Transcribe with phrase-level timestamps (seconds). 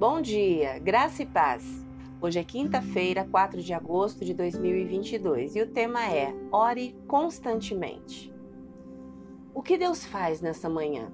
[0.00, 1.84] Bom dia, graça e paz.
[2.22, 8.32] Hoje é quinta-feira, 4 de agosto de 2022 e o tema é Ore constantemente.
[9.52, 11.12] O que Deus faz nessa manhã?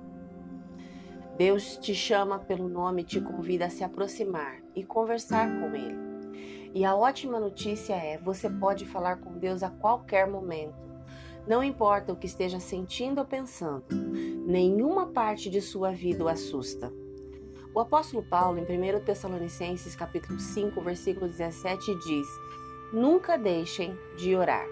[1.37, 6.71] Deus te chama pelo nome e te convida a se aproximar e conversar com Ele.
[6.73, 10.87] E a ótima notícia é: você pode falar com Deus a qualquer momento.
[11.45, 13.85] Não importa o que esteja sentindo ou pensando,
[14.47, 16.93] nenhuma parte de sua vida o assusta.
[17.75, 22.27] O apóstolo Paulo, em 1 Tessalonicenses capítulo 5, versículo 17, diz:
[22.93, 24.67] Nunca deixem de orar.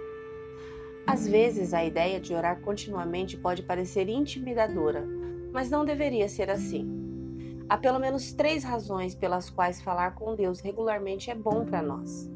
[1.07, 5.07] Às vezes, a ideia de orar continuamente pode parecer intimidadora,
[5.53, 7.05] mas não deveria ser assim.
[7.69, 12.31] Há pelo menos três razões pelas quais falar com Deus regularmente é bom para nós.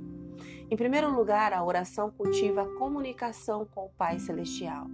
[0.70, 4.86] Em primeiro lugar, a oração cultiva a comunicação com o Pai Celestial.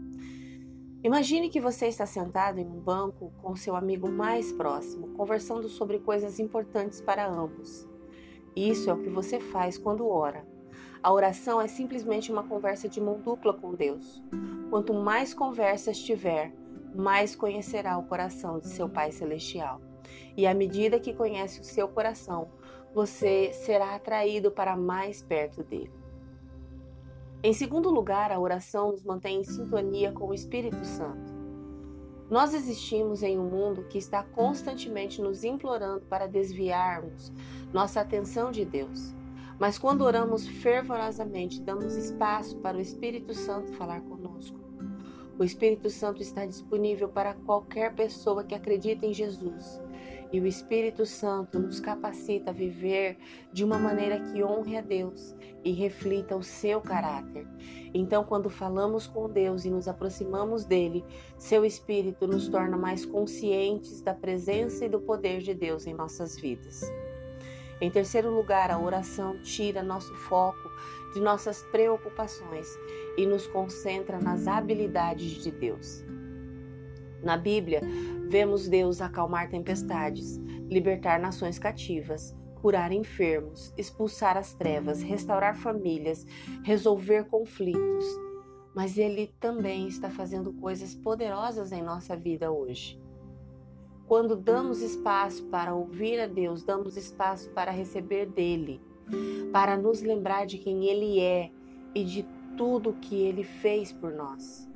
[1.05, 5.98] Imagine que você está sentado em um banco com seu amigo mais próximo, conversando sobre
[5.98, 7.87] coisas importantes para ambos.
[8.56, 10.47] Isso é o que você faz quando ora.
[11.03, 14.23] A oração é simplesmente uma conversa de mão dupla com Deus.
[14.70, 16.55] Quanto mais conversas tiver,
[16.95, 19.83] mais conhecerá o coração de seu Pai Celestial.
[20.34, 22.48] E à medida que conhece o seu coração,
[22.95, 26.03] você será atraído para mais perto dele.
[27.45, 31.31] Em segundo lugar, a oração nos mantém em sintonia com o Espírito Santo.
[32.31, 37.31] Nós existimos em um mundo que está constantemente nos implorando para desviarmos
[37.70, 39.15] nossa atenção de Deus.
[39.59, 44.59] Mas quando oramos fervorosamente, damos espaço para o Espírito Santo falar conosco.
[45.39, 49.81] O Espírito Santo está disponível para qualquer pessoa que acredita em Jesus
[50.35, 53.17] e o Espírito Santo nos capacita a viver
[53.53, 57.47] de uma maneira que honre a Deus e reflita o seu caráter.
[57.95, 61.05] Então, quando falamos com Deus e nos aproximamos dele,
[61.39, 66.37] seu Espírito nos torna mais conscientes da presença e do poder de Deus em nossas
[66.37, 66.83] vidas.
[67.81, 70.71] Em terceiro lugar, a oração tira nosso foco
[71.12, 72.67] de nossas preocupações
[73.17, 76.05] e nos concentra nas habilidades de Deus.
[77.23, 77.81] Na Bíblia,
[78.29, 80.37] vemos Deus acalmar tempestades,
[80.69, 86.27] libertar nações cativas, curar enfermos, expulsar as trevas, restaurar famílias,
[86.62, 88.05] resolver conflitos.
[88.75, 93.01] Mas Ele também está fazendo coisas poderosas em nossa vida hoje.
[94.14, 98.80] Quando damos espaço para ouvir a Deus, damos espaço para receber dele,
[99.50, 101.50] para nos lembrar de quem Ele é
[101.92, 102.25] e de
[102.56, 104.70] tudo o que Ele fez por nós.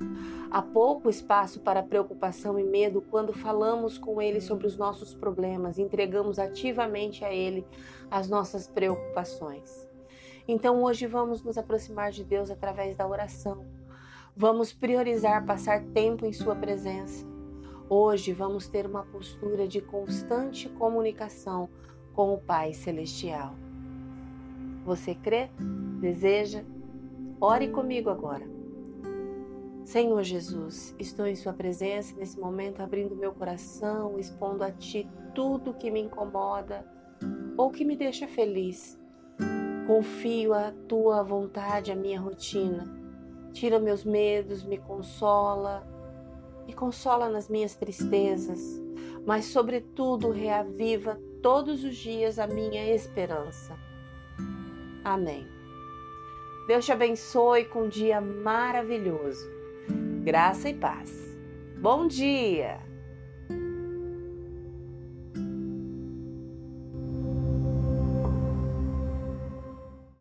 [0.51, 5.79] Há pouco espaço para preocupação e medo quando falamos com Ele sobre os nossos problemas,
[5.79, 7.65] entregamos ativamente a Ele
[8.11, 9.87] as nossas preocupações.
[10.49, 13.65] Então hoje vamos nos aproximar de Deus através da oração.
[14.35, 17.28] Vamos priorizar passar tempo em Sua presença.
[17.91, 21.67] Hoje vamos ter uma postura de constante comunicação
[22.13, 23.55] com o Pai Celestial.
[24.85, 25.49] Você crê?
[25.99, 26.63] Deseja?
[27.41, 28.47] Ore comigo agora.
[29.83, 35.73] Senhor Jesus, estou em Sua presença nesse momento, abrindo meu coração, expondo a Ti tudo
[35.73, 36.85] que me incomoda
[37.57, 38.99] ou que me deixa feliz.
[39.87, 42.87] Confio a Tua vontade, a minha rotina.
[43.51, 45.83] Tira meus medos, me consola,
[46.69, 48.59] me consola nas minhas tristezas,
[49.25, 53.75] mas, sobretudo, reaviva todos os dias a minha esperança.
[55.03, 55.47] Amém.
[56.67, 59.49] Deus te abençoe com um dia maravilhoso
[60.23, 61.11] graça e paz.
[61.81, 62.88] Bom dia!